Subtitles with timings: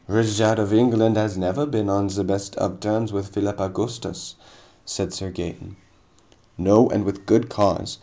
[0.07, 4.33] "Richard of England has never been on the best of terms with Philip Augustus,"
[4.83, 5.75] said Sir Gaeton.
[6.57, 7.99] "No, and with good cause.